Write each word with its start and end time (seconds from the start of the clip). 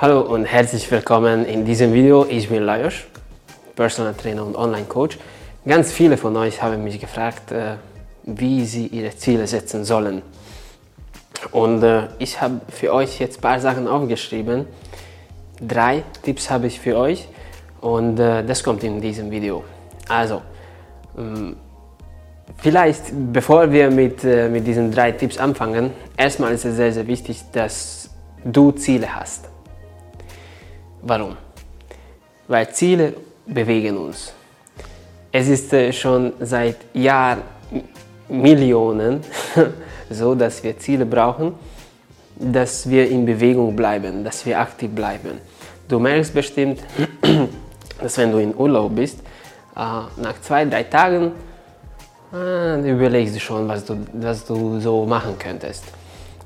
Hallo 0.00 0.20
und 0.20 0.44
herzlich 0.44 0.88
willkommen 0.92 1.44
in 1.44 1.64
diesem 1.64 1.92
Video. 1.92 2.24
Ich 2.24 2.48
bin 2.48 2.62
Lajos, 2.62 2.94
Personal 3.74 4.14
Trainer 4.14 4.46
und 4.46 4.54
Online 4.54 4.84
Coach. 4.84 5.18
Ganz 5.66 5.90
viele 5.90 6.16
von 6.16 6.36
euch 6.36 6.62
haben 6.62 6.84
mich 6.84 7.00
gefragt, 7.00 7.50
äh, 7.50 7.74
wie 8.22 8.64
sie 8.64 8.86
ihre 8.86 9.10
Ziele 9.16 9.44
setzen 9.48 9.84
sollen. 9.84 10.22
Und 11.50 11.82
äh, 11.82 12.06
ich 12.20 12.40
habe 12.40 12.60
für 12.68 12.94
euch 12.94 13.18
jetzt 13.18 13.38
ein 13.38 13.40
paar 13.40 13.58
Sachen 13.58 13.88
aufgeschrieben. 13.88 14.66
Drei 15.60 16.04
Tipps 16.22 16.48
habe 16.48 16.68
ich 16.68 16.78
für 16.78 16.96
euch 16.96 17.26
und 17.80 18.20
äh, 18.20 18.44
das 18.44 18.62
kommt 18.62 18.84
in 18.84 19.00
diesem 19.00 19.32
Video. 19.32 19.64
Also, 20.08 20.42
ähm, 21.18 21.56
vielleicht 22.58 23.02
bevor 23.32 23.72
wir 23.72 23.90
mit, 23.90 24.22
mit 24.22 24.64
diesen 24.64 24.92
drei 24.92 25.10
Tipps 25.10 25.38
anfangen, 25.38 25.90
erstmal 26.16 26.52
ist 26.52 26.64
es 26.64 26.76
sehr, 26.76 26.92
sehr 26.92 27.08
wichtig, 27.08 27.42
dass 27.50 28.10
du 28.44 28.70
Ziele 28.70 29.12
hast. 29.12 29.48
Warum? 31.02 31.36
Weil 32.46 32.68
Ziele 32.70 33.14
bewegen 33.46 33.96
uns. 33.96 34.32
Es 35.30 35.48
ist 35.48 35.72
äh, 35.72 35.92
schon 35.92 36.32
seit 36.40 36.76
Jahren 36.94 37.42
Millionen 38.28 39.20
so, 40.10 40.34
dass 40.34 40.62
wir 40.62 40.78
Ziele 40.78 41.06
brauchen, 41.06 41.54
dass 42.36 42.88
wir 42.88 43.08
in 43.08 43.24
Bewegung 43.24 43.74
bleiben, 43.74 44.24
dass 44.24 44.44
wir 44.44 44.58
aktiv 44.60 44.90
bleiben. 44.90 45.40
Du 45.88 45.98
merkst 45.98 46.34
bestimmt, 46.34 46.80
dass 48.00 48.18
wenn 48.18 48.32
du 48.32 48.38
in 48.38 48.54
Urlaub 48.54 48.94
bist, 48.94 49.20
äh, 49.76 49.80
nach 49.80 50.40
zwei, 50.42 50.64
drei 50.64 50.84
Tagen 50.84 51.32
äh, 52.32 52.90
überlegst 52.90 53.36
du 53.36 53.40
schon, 53.40 53.68
was 53.68 53.84
du, 53.84 53.96
was 54.12 54.44
du 54.44 54.80
so 54.80 55.06
machen 55.06 55.38
könntest. 55.38 55.84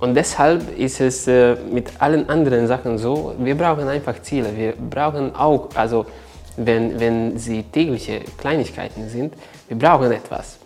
Und 0.00 0.14
deshalb 0.14 0.78
ist 0.78 1.00
es 1.00 1.26
äh, 1.26 1.56
mit 1.70 1.90
allen 2.00 2.28
anderen 2.28 2.66
Sachen 2.66 2.98
so, 2.98 3.34
wir 3.38 3.56
brauchen 3.56 3.88
einfach 3.88 4.22
Ziele. 4.22 4.56
Wir 4.56 4.74
brauchen 4.74 5.34
auch, 5.34 5.68
also 5.74 6.06
wenn, 6.56 6.98
wenn 7.00 7.38
sie 7.38 7.64
tägliche 7.64 8.20
Kleinigkeiten 8.36 9.08
sind, 9.08 9.34
wir 9.66 9.78
brauchen 9.78 10.12
etwas. 10.12 10.58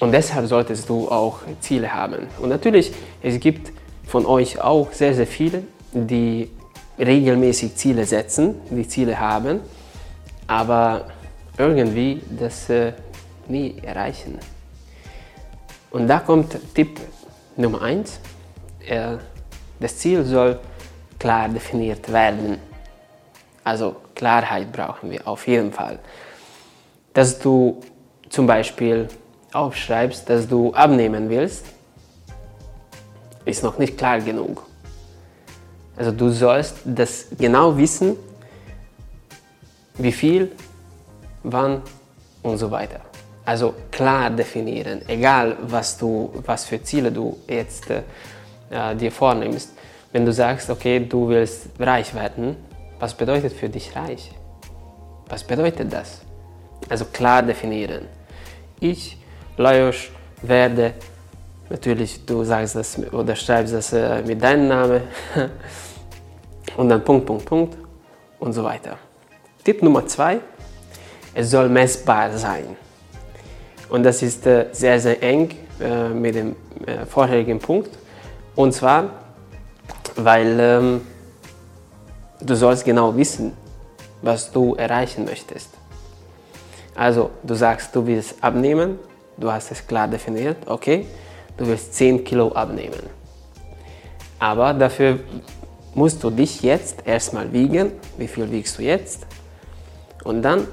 Und 0.00 0.12
deshalb 0.12 0.46
solltest 0.46 0.88
du 0.88 1.08
auch 1.08 1.38
Ziele 1.60 1.92
haben. 1.92 2.26
Und 2.40 2.50
natürlich, 2.50 2.92
es 3.22 3.40
gibt 3.40 3.72
von 4.06 4.26
euch 4.26 4.60
auch 4.60 4.92
sehr, 4.92 5.14
sehr 5.14 5.26
viele, 5.26 5.62
die 5.92 6.50
regelmäßig 6.98 7.76
Ziele 7.76 8.04
setzen, 8.04 8.56
die 8.70 8.86
Ziele 8.86 9.18
haben, 9.18 9.60
aber 10.46 11.06
irgendwie 11.58 12.22
das 12.38 12.68
äh, 12.70 12.92
nie 13.48 13.76
erreichen. 13.82 14.38
Und 15.90 16.08
da 16.08 16.18
kommt 16.18 16.58
Tipp 16.74 17.00
Nummer 17.56 17.82
eins, 17.82 18.20
äh, 18.86 19.16
das 19.80 19.98
Ziel 19.98 20.24
soll 20.24 20.58
klar 21.18 21.48
definiert 21.48 22.10
werden. 22.12 22.58
Also 23.64 23.96
Klarheit 24.14 24.70
brauchen 24.72 25.10
wir 25.10 25.26
auf 25.26 25.46
jeden 25.46 25.72
Fall. 25.72 25.98
Dass 27.12 27.38
du 27.38 27.80
zum 28.28 28.46
Beispiel 28.46 29.08
aufschreibst, 29.52 30.28
dass 30.28 30.46
du 30.46 30.72
abnehmen 30.74 31.28
willst, 31.28 31.64
ist 33.44 33.62
noch 33.62 33.78
nicht 33.78 33.96
klar 33.96 34.20
genug. 34.20 34.62
Also 35.96 36.10
du 36.10 36.28
sollst 36.28 36.76
das 36.84 37.26
genau 37.38 37.76
wissen, 37.76 38.16
wie 39.94 40.12
viel, 40.12 40.52
wann 41.42 41.80
und 42.42 42.58
so 42.58 42.70
weiter. 42.70 43.00
Also 43.46 43.74
klar 43.92 44.30
definieren, 44.30 45.02
egal 45.06 45.56
was, 45.62 45.96
du, 45.96 46.32
was 46.44 46.64
für 46.64 46.82
Ziele 46.82 47.12
du 47.12 47.38
jetzt 47.46 47.88
äh, 47.90 48.96
dir 48.96 49.12
vornimmst. 49.12 49.70
Wenn 50.10 50.26
du 50.26 50.32
sagst, 50.32 50.68
okay, 50.68 50.98
du 50.98 51.28
willst 51.28 51.68
reich 51.78 52.12
werden, 52.12 52.56
was 52.98 53.14
bedeutet 53.14 53.52
für 53.52 53.68
dich 53.68 53.94
reich? 53.94 54.32
Was 55.28 55.44
bedeutet 55.44 55.92
das? 55.92 56.22
Also 56.88 57.04
klar 57.04 57.42
definieren. 57.42 58.06
Ich, 58.80 59.16
Lajos, 59.56 60.08
werde, 60.42 60.94
natürlich 61.70 62.26
du 62.26 62.42
sagst 62.42 62.74
das 62.74 62.98
oder 63.12 63.36
schreibst 63.36 63.74
das 63.74 63.92
äh, 63.92 64.22
mit 64.22 64.42
deinem 64.42 64.66
Namen 64.66 65.02
und 66.76 66.88
dann 66.88 67.04
Punkt, 67.04 67.26
Punkt, 67.26 67.44
Punkt 67.44 67.76
und 68.40 68.52
so 68.52 68.64
weiter. 68.64 68.98
Tipp 69.62 69.84
Nummer 69.84 70.04
zwei, 70.04 70.40
es 71.32 71.50
soll 71.50 71.68
messbar 71.68 72.36
sein. 72.36 72.76
Und 73.88 74.02
das 74.02 74.22
ist 74.22 74.46
äh, 74.46 74.66
sehr, 74.72 75.00
sehr 75.00 75.22
eng 75.22 75.50
äh, 75.80 76.08
mit 76.08 76.34
dem 76.34 76.56
äh, 76.86 77.06
vorherigen 77.06 77.58
Punkt. 77.58 77.90
Und 78.54 78.72
zwar, 78.72 79.10
weil 80.16 80.58
ähm, 80.58 81.00
du 82.40 82.54
sollst 82.54 82.84
genau 82.84 83.16
wissen, 83.16 83.52
was 84.22 84.50
du 84.50 84.74
erreichen 84.74 85.24
möchtest. 85.24 85.70
Also 86.94 87.30
du 87.42 87.54
sagst, 87.54 87.94
du 87.94 88.06
willst 88.06 88.42
abnehmen, 88.42 88.98
du 89.36 89.52
hast 89.52 89.70
es 89.70 89.86
klar 89.86 90.08
definiert, 90.08 90.56
okay, 90.66 91.06
du 91.56 91.66
willst 91.66 91.94
10 91.94 92.24
Kilo 92.24 92.52
abnehmen. 92.52 93.02
Aber 94.38 94.72
dafür 94.72 95.20
musst 95.94 96.22
du 96.24 96.30
dich 96.30 96.62
jetzt 96.62 97.06
erstmal 97.06 97.52
wiegen, 97.52 97.92
wie 98.16 98.28
viel 98.28 98.50
wiegst 98.50 98.78
du 98.78 98.82
jetzt, 98.82 99.26
und 100.24 100.42
dann 100.42 100.66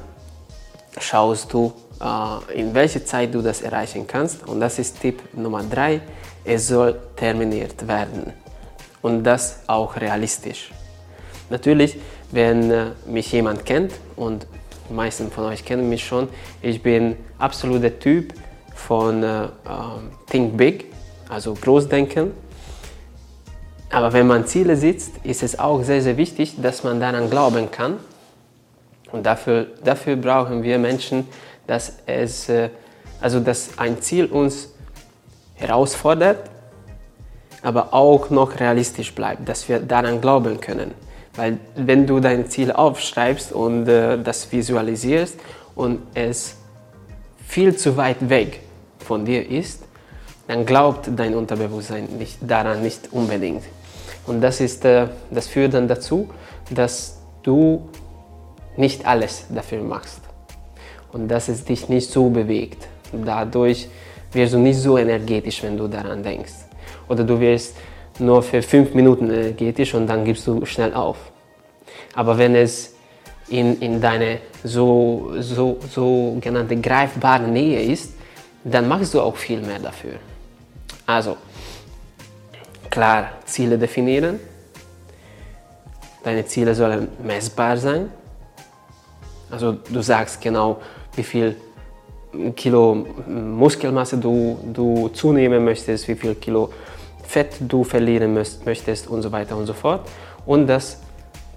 schaust 0.98 1.54
du, 1.54 1.74
in 2.54 2.74
welcher 2.74 3.06
Zeit 3.06 3.34
du 3.34 3.42
das 3.42 3.62
erreichen 3.62 4.06
kannst. 4.08 4.48
Und 4.48 4.60
das 4.60 4.80
ist 4.80 5.00
Tipp 5.00 5.22
Nummer 5.34 5.64
drei. 5.64 6.02
Es 6.44 6.68
soll 6.68 7.00
terminiert 7.16 7.88
werden. 7.88 8.34
Und 9.02 9.24
das 9.24 9.62
auch 9.68 9.96
realistisch. 9.96 10.72
Natürlich, 11.50 11.98
wenn 12.32 12.72
äh, 12.72 12.86
mich 13.06 13.32
jemand 13.32 13.66
kennt, 13.66 13.94
und 14.16 14.48
die 14.90 14.94
meisten 14.94 15.32
von 15.32 15.46
euch 15.46 15.64
kennen 15.64 15.90
mich 15.90 16.06
schon, 16.06 16.28
ich 16.62 16.82
bin 16.82 17.16
absolut 17.38 17.84
der 17.84 18.00
Typ 18.00 18.34
von 18.76 19.24
äh, 19.24 19.48
Think 20.30 20.58
Big, 20.58 20.86
also 21.30 21.54
Großdenken. 21.54 22.32
Aber 23.90 24.12
wenn 24.12 24.26
man 24.28 24.46
Ziele 24.48 24.76
setzt, 24.76 25.12
ist 25.24 25.44
es 25.44 25.60
auch 25.60 25.84
sehr, 25.84 26.02
sehr 26.02 26.18
wichtig, 26.18 26.56
dass 26.62 26.84
man 26.84 27.00
daran 27.00 27.30
glauben 27.30 27.70
kann. 27.70 27.98
Und 29.12 29.26
dafür, 29.26 29.68
dafür 29.84 30.16
brauchen 30.16 30.64
wir 30.64 30.80
Menschen, 30.80 31.28
dass, 31.68 31.94
es, 32.06 32.50
äh, 32.50 32.70
also 33.22 33.40
dass 33.40 33.78
ein 33.78 34.02
Ziel 34.02 34.26
uns 34.26 34.70
herausfordert, 35.56 36.50
aber 37.62 37.94
auch 37.94 38.30
noch 38.30 38.60
realistisch 38.60 39.14
bleibt, 39.16 39.48
dass 39.48 39.70
wir 39.70 39.80
daran 39.80 40.20
glauben 40.20 40.60
können. 40.60 40.92
Weil 41.36 41.58
wenn 41.76 42.06
du 42.06 42.20
dein 42.20 42.50
Ziel 42.50 42.72
aufschreibst 42.72 43.54
und 43.54 43.88
äh, 43.88 44.22
das 44.22 44.52
visualisierst 44.52 45.40
und 45.76 46.02
es 46.14 46.58
viel 47.48 47.76
zu 47.76 47.98
weit 47.98 48.30
weg 48.30 48.60
von 49.00 49.26
dir 49.26 49.50
ist, 49.50 49.84
dann 50.48 50.66
glaubt 50.66 51.10
dein 51.16 51.34
Unterbewusstsein 51.36 52.06
nicht, 52.18 52.38
daran 52.42 52.82
nicht 52.82 53.14
unbedingt. 53.14 53.64
Und 54.28 54.42
das, 54.42 54.60
ist, 54.60 54.84
äh, 54.86 55.08
das 55.32 55.48
führt 55.48 55.74
dann 55.74 55.88
dazu, 55.88 56.30
dass 56.70 57.20
du 57.42 57.90
nicht 58.76 59.06
alles 59.06 59.46
dafür 59.50 59.82
machst 59.82 60.23
und 61.14 61.28
dass 61.30 61.48
es 61.48 61.64
dich 61.64 61.88
nicht 61.88 62.12
so 62.12 62.30
bewegt. 62.30 62.88
Dadurch 63.14 63.88
wirst 64.32 64.54
du 64.54 64.58
nicht 64.58 64.80
so 64.80 64.98
energetisch, 64.98 65.64
wenn 65.64 65.78
du 65.78 65.88
daran 65.88 66.24
denkst. 66.24 66.54
Oder 67.08 67.24
du 67.24 67.40
wirst 67.40 67.76
nur 68.20 68.42
für 68.42 68.62
fünf 68.62 68.94
Minuten 68.94 69.30
energetisch 69.30 69.94
und 69.94 70.08
dann 70.08 70.26
gibst 70.26 70.46
du 70.48 70.66
schnell 70.66 70.94
auf. 70.94 71.18
Aber 72.16 72.38
wenn 72.38 72.56
es 72.56 72.96
in, 73.50 73.80
in 73.80 74.02
deine 74.02 74.40
so, 74.64 75.34
so, 75.40 75.78
so 75.90 76.38
genannte 76.42 76.76
greifbare 76.78 77.48
Nähe 77.48 77.82
ist, 77.84 78.14
dann 78.64 78.88
machst 78.88 79.14
du 79.14 79.22
auch 79.22 79.36
viel 79.36 79.62
mehr 79.62 79.80
dafür. 79.80 80.14
Also, 81.06 81.38
klar, 82.90 83.30
Ziele 83.46 83.78
definieren. 83.78 84.40
Deine 86.24 86.46
Ziele 86.46 86.74
sollen 86.74 87.10
messbar 87.22 87.78
sein. 87.78 88.10
Also 89.52 89.74
du 89.74 90.02
sagst 90.02 90.42
genau, 90.42 90.82
wie 91.16 91.24
viel 91.24 91.56
Kilo 92.56 93.06
Muskelmasse 93.28 94.18
du, 94.18 94.58
du 94.74 95.10
zunehmen 95.10 95.64
möchtest, 95.64 96.08
wie 96.08 96.16
viel 96.16 96.36
Kilo 96.36 96.70
Fett 97.28 97.56
du 97.60 97.84
verlieren 97.84 98.34
möchtest 98.34 99.08
und 99.08 99.22
so 99.22 99.32
weiter 99.32 99.56
und 99.56 99.66
so 99.66 99.74
fort. 99.74 100.08
Und 100.46 100.68
das 100.68 101.00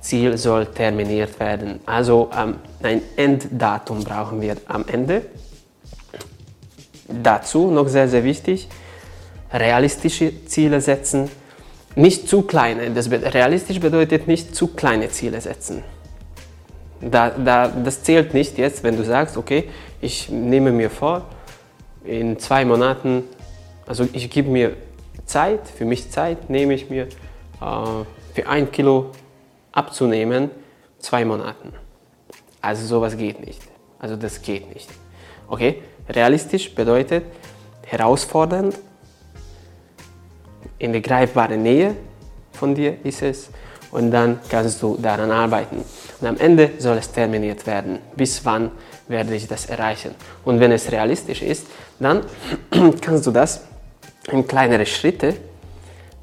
Ziel 0.01 0.37
soll 0.37 0.67
terminiert 0.67 1.41
werden. 1.41 1.81
Also 1.87 2.31
ähm, 2.37 2.57
ein 2.83 3.03
Enddatum 3.17 4.05
brauchen 4.05 4.41
wir 4.41 4.57
am 4.69 4.85
Ende. 4.87 5.23
Dazu 7.09 7.71
noch 7.71 7.89
sehr, 7.89 8.09
sehr 8.09 8.25
wichtig, 8.25 8.69
realistische 9.53 10.45
Ziele 10.47 10.81
setzen, 10.81 11.29
nicht 11.95 12.29
zu 12.29 12.43
kleine. 12.43 12.91
Das 12.91 13.11
realistisch 13.11 13.81
bedeutet 13.81 14.29
nicht 14.29 14.55
zu 14.55 14.69
kleine 14.69 15.09
Ziele 15.11 15.41
setzen. 15.41 15.83
Da, 17.01 17.31
da, 17.31 17.69
das 17.69 18.03
zählt 18.03 18.33
nicht 18.33 18.59
jetzt, 18.59 18.83
wenn 18.83 18.97
du 18.97 19.05
sagst, 19.05 19.37
okay, 19.37 19.69
ich 20.01 20.31
nehme 20.31 20.73
mir 20.73 20.91
vor, 20.91 21.23
in 22.05 22.39
zwei 22.39 22.65
Monaten, 22.65 23.25
also 23.87 24.09
ich 24.13 24.31
gebe 24.31 24.49
mir 24.51 24.77
Zeit, 25.27 25.69
für 25.69 25.85
mich 25.85 26.11
Zeit, 26.11 26.49
nehme 26.49 26.75
ich 26.75 26.89
mir 26.89 27.05
äh, 27.05 27.09
für 28.35 28.49
ein 28.49 28.71
Kilo 28.71 29.11
abzunehmen, 29.73 30.51
zwei 30.99 31.25
Monaten. 31.25 31.73
Also 32.61 32.87
sowas 32.87 33.17
geht 33.17 33.45
nicht. 33.45 33.63
Also 33.99 34.17
das 34.17 34.43
geht 34.43 34.73
nicht. 34.73 34.89
Okay? 35.49 35.83
Realistisch 36.09 36.75
bedeutet 36.75 37.25
herausfordernd, 37.85 38.79
in 40.79 40.93
der 40.93 41.01
greifbaren 41.01 41.63
Nähe 41.63 41.97
von 42.53 42.75
dir 42.75 42.97
ist 43.05 43.23
es 43.23 43.51
und 43.97 44.11
dann 44.11 44.41
kannst 44.51 44.83
du 44.83 44.99
daran 45.01 45.31
arbeiten. 45.31 45.83
Und 46.21 46.27
am 46.27 46.37
Ende 46.37 46.73
soll 46.77 46.99
es 46.99 47.11
terminiert 47.11 47.67
werden. 47.67 47.99
Bis 48.15 48.45
wann 48.45 48.71
werde 49.09 49.35
ich 49.35 49.49
das 49.49 49.65
erreichen? 49.65 50.15
Und 50.45 50.61
wenn 50.61 50.71
es 50.71 50.93
realistisch 50.93 51.41
ist, 51.41 51.67
dann 51.99 52.21
kannst 53.01 53.27
du 53.27 53.31
das 53.31 53.63
in 54.31 54.47
kleinere 54.47 54.85
Schritte, 54.85 55.37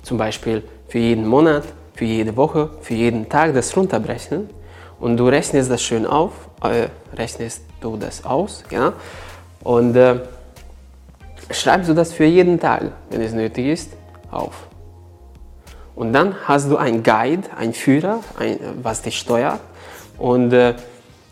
zum 0.03 0.19
Beispiel 0.19 0.61
für 0.87 0.99
jeden 0.99 1.25
Monat, 1.25 1.63
für 1.95 2.05
jede 2.05 2.37
Woche, 2.37 2.69
für 2.81 2.93
jeden 2.93 3.27
Tag 3.27 3.55
das 3.55 3.75
runterbrechen 3.75 4.51
und 4.99 5.17
du 5.17 5.27
rechnest 5.27 5.71
das 5.71 5.81
schön 5.81 6.05
auf, 6.05 6.31
äh, 6.61 6.89
rechnest 7.17 7.63
du 7.81 7.97
das 7.97 8.23
aus, 8.23 8.63
ja, 8.69 8.93
und 9.63 9.95
äh, 9.95 10.19
schreibst 11.49 11.89
du 11.89 11.95
das 11.95 12.13
für 12.13 12.25
jeden 12.25 12.59
Tag, 12.59 12.91
wenn 13.09 13.21
es 13.21 13.33
nötig 13.33 13.65
ist, 13.65 13.89
auf. 14.29 14.67
Und 15.95 16.13
dann 16.13 16.36
hast 16.45 16.69
du 16.69 16.78
einen 16.78 17.04
Guide, 17.04 17.50
einen 17.56 17.74
Führer, 17.74 18.22
ein, 18.38 18.60
was 18.81 19.01
dich 19.01 19.19
steuert. 19.19 19.60
Und 20.18 20.51
äh, 20.54 20.74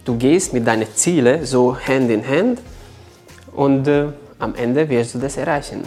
du 0.05 0.17
gehst 0.17 0.53
mit 0.53 0.67
deinen 0.67 0.87
Zielen 0.93 1.45
so 1.45 1.75
Hand 1.75 2.09
in 2.11 2.27
Hand 2.27 2.59
und 3.53 3.87
äh, 3.87 4.07
am 4.39 4.55
Ende 4.55 4.87
wirst 4.89 5.15
du 5.15 5.19
das 5.19 5.37
erreichen. 5.37 5.83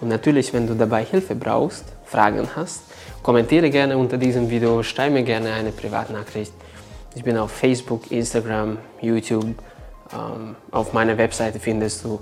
Und 0.00 0.08
natürlich, 0.08 0.52
wenn 0.52 0.66
du 0.66 0.74
dabei 0.74 1.04
Hilfe 1.04 1.34
brauchst, 1.34 1.84
Fragen 2.04 2.48
hast, 2.54 2.82
kommentiere 3.22 3.70
gerne 3.70 3.98
unter 3.98 4.16
diesem 4.16 4.48
Video, 4.48 4.82
schreibe 4.82 5.14
mir 5.14 5.24
gerne 5.24 5.52
eine 5.52 5.72
Privatnachricht. 5.72 6.52
Ich 7.14 7.24
bin 7.24 7.36
auf 7.36 7.50
Facebook, 7.50 8.10
Instagram, 8.10 8.78
YouTube. 9.00 9.54
Ähm, 10.12 10.56
auf 10.70 10.92
meiner 10.92 11.18
Webseite 11.18 11.58
findest 11.58 12.04
du 12.04 12.20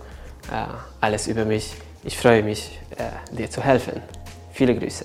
äh, 0.50 0.66
alles 1.00 1.26
über 1.26 1.44
mich. 1.44 1.74
Ich 2.02 2.16
freue 2.16 2.42
mich, 2.42 2.80
äh, 2.96 3.36
dir 3.36 3.50
zu 3.50 3.62
helfen. 3.62 4.15
Viele 4.56 4.74
Grüße. 4.74 5.04